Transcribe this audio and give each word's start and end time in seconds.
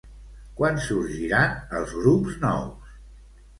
Quan 0.59 0.79
sorgiran 0.85 1.53
els 1.81 1.95
grups 2.01 2.43
nous? 2.47 2.93